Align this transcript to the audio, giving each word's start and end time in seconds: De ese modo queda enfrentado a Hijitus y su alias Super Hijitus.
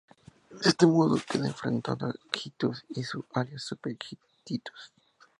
De 0.63 0.67
ese 0.67 0.87
modo 0.87 1.21
queda 1.29 1.45
enfrentado 1.45 2.07
a 2.07 2.15
Hijitus 2.33 2.83
y 2.89 3.03
su 3.03 3.23
alias 3.35 3.61
Super 3.65 3.95
Hijitus. 4.43 4.91